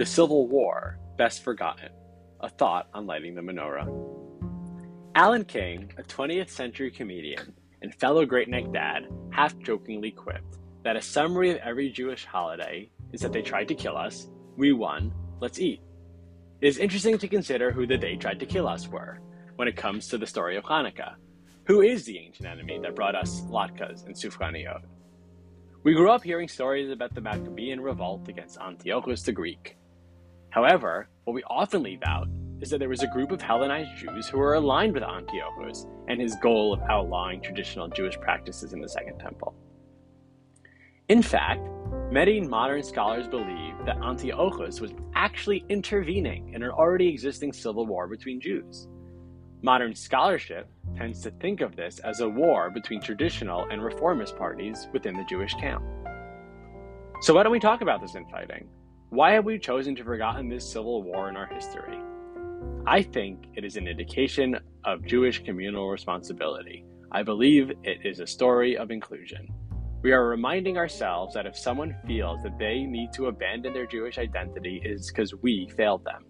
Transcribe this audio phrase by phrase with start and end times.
[0.00, 1.90] The Civil War, Best Forgotten
[2.40, 3.86] A Thought on Lighting the Menorah.
[5.14, 7.52] Alan King, a 20th century comedian
[7.82, 12.90] and fellow great neck dad, half jokingly quipped that a summary of every Jewish holiday
[13.12, 15.82] is that they tried to kill us, we won, let's eat.
[16.62, 19.20] It is interesting to consider who the they tried to kill us were
[19.56, 21.16] when it comes to the story of Hanukkah.
[21.66, 24.80] Who is the ancient enemy that brought us latkes and sufganiyot?
[25.82, 29.76] We grew up hearing stories about the Maccabean revolt against Antiochus the Greek.
[30.50, 32.28] However, what we often leave out
[32.60, 36.20] is that there was a group of Hellenized Jews who were aligned with Antiochus and
[36.20, 39.54] his goal of outlawing traditional Jewish practices in the Second Temple.
[41.08, 41.66] In fact,
[42.12, 48.06] many modern scholars believe that Antiochus was actually intervening in an already existing civil war
[48.06, 48.88] between Jews.
[49.62, 54.88] Modern scholarship tends to think of this as a war between traditional and reformist parties
[54.92, 55.82] within the Jewish camp.
[57.22, 58.68] So, why don't we talk about this infighting?
[59.10, 61.98] Why have we chosen to forgotten this civil war in our history?
[62.86, 66.84] I think it is an indication of Jewish communal responsibility.
[67.10, 69.48] I believe it is a story of inclusion.
[70.02, 74.16] We are reminding ourselves that if someone feels that they need to abandon their Jewish
[74.16, 76.24] identity, it is because we failed them.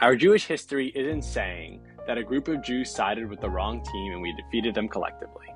[0.00, 4.12] Our Jewish history isn't saying that a group of Jews sided with the wrong team
[4.12, 5.46] and we defeated them collectively.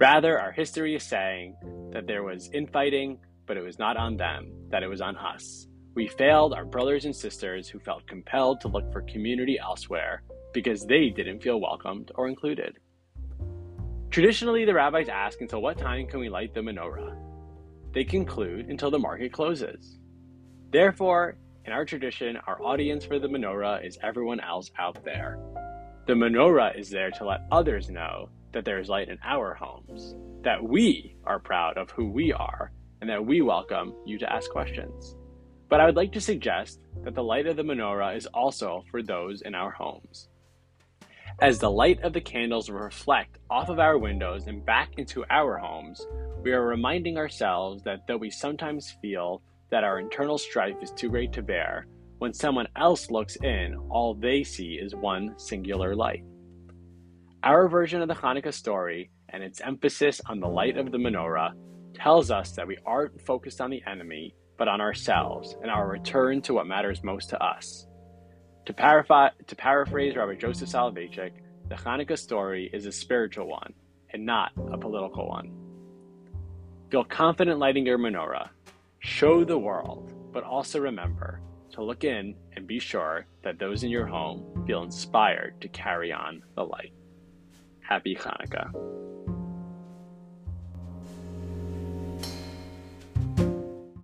[0.00, 1.56] Rather, our history is saying
[1.92, 5.66] that there was infighting, but it was not on them, that it was on us.
[5.94, 10.84] We failed our brothers and sisters who felt compelled to look for community elsewhere because
[10.84, 12.78] they didn't feel welcomed or included.
[14.10, 17.16] Traditionally, the rabbis ask until what time can we light the menorah?
[17.92, 19.98] They conclude until the market closes.
[20.70, 25.38] Therefore, in our tradition, our audience for the menorah is everyone else out there.
[26.06, 30.14] The menorah is there to let others know that there is light in our homes,
[30.42, 34.50] that we are proud of who we are, and that we welcome you to ask
[34.50, 35.16] questions.
[35.68, 39.02] But I would like to suggest that the light of the menorah is also for
[39.02, 40.28] those in our homes.
[41.40, 45.58] As the light of the candles reflect off of our windows and back into our
[45.58, 46.06] homes,
[46.42, 51.10] we are reminding ourselves that though we sometimes feel that our internal strife is too
[51.10, 51.86] great to bear,
[52.18, 56.24] when someone else looks in, all they see is one singular light.
[57.42, 61.52] Our version of the Hanukkah story and its emphasis on the light of the menorah
[61.96, 66.40] tells us that we aren't focused on the enemy, but on ourselves and our return
[66.42, 67.86] to what matters most to us.
[68.66, 71.32] To, to paraphrase Rabbi Joseph Soloveitchik,
[71.68, 73.72] the Hanukkah story is a spiritual one
[74.10, 75.52] and not a political one.
[76.90, 78.50] Feel confident lighting your menorah
[79.00, 81.40] Show the world, but also remember
[81.70, 86.12] to look in and be sure that those in your home feel inspired to carry
[86.12, 86.92] on the light.
[87.80, 88.72] Happy Hanukkah.